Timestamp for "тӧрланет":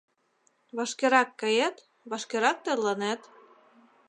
2.65-3.21